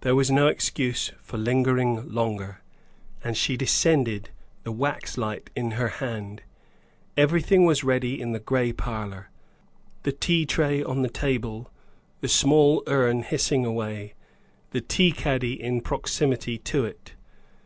There 0.00 0.14
was 0.14 0.30
no 0.30 0.46
excuse 0.46 1.12
for 1.20 1.36
lingering 1.36 2.10
longer, 2.10 2.62
and 3.22 3.36
she 3.36 3.54
descended, 3.58 4.30
the 4.62 4.72
waxlight 4.72 5.50
in 5.54 5.72
her 5.72 5.88
hand. 6.00 6.40
Everything 7.18 7.66
was 7.66 7.84
ready 7.84 8.18
in 8.18 8.32
the 8.32 8.38
gray 8.40 8.72
parlor 8.72 9.28
the 10.04 10.12
tea 10.12 10.46
tray 10.46 10.82
on 10.82 11.02
the 11.02 11.10
table, 11.10 11.70
the 12.22 12.28
small 12.28 12.82
urn 12.86 13.24
hissing 13.24 13.66
away, 13.66 14.14
the 14.70 14.80
tea 14.80 15.12
caddy 15.12 15.62
in 15.62 15.82
proximity 15.82 16.56
to 16.56 16.86
it. 16.86 17.12